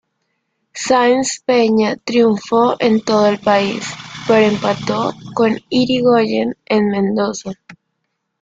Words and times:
Sáenz 0.73 1.43
Peña 1.45 1.95
triunfó 2.03 2.75
en 2.79 3.01
todo 3.05 3.27
el 3.27 3.39
país, 3.39 3.85
pero 4.27 4.47
empató 4.47 5.13
con 5.35 5.59
Irigoyen 5.69 6.57
en 6.65 6.87
Mendoza. 6.87 7.51